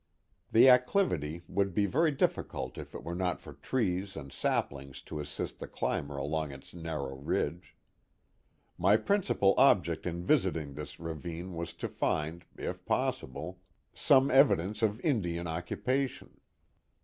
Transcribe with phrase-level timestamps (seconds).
[0.51, 5.19] The acclivity would be very difficult if it were not for trees and saplings to
[5.19, 7.75] assist the climber along its narrow ridge.
[8.79, 13.43] My principle object in visiting this ravine was to find, if possible.
[13.43, 13.57] Old
[13.93, 16.39] Indian Names and Sites 359 some evidence of Indian occupation.